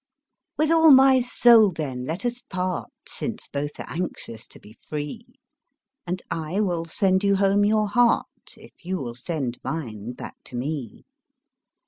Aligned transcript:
With 0.57 0.71
all 0.71 0.89
my 0.89 1.19
soul, 1.19 1.69
then, 1.71 2.05
let 2.05 2.25
us 2.25 2.41
part, 2.49 2.89
Since 3.07 3.47
both 3.47 3.79
are 3.79 3.85
anxious 3.87 4.47
to 4.47 4.59
be 4.59 4.73
free; 4.73 5.23
And 6.07 6.23
I 6.31 6.59
will 6.59 6.85
sand 6.85 7.23
you 7.23 7.35
home 7.35 7.63
your 7.65 7.87
heart, 7.87 8.57
If 8.57 8.83
you 8.83 8.97
will 8.97 9.13
send 9.13 9.59
mine 9.63 10.13
back 10.13 10.37
to 10.45 10.55
me. 10.55 11.03